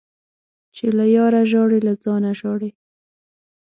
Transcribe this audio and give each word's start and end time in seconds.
چي 0.75 0.85
له 0.97 1.05
ياره 1.15 1.41
ژاړې، 1.51 1.79
له 1.87 1.93
ځانه 2.03 2.31
ژاړې. 2.39 2.69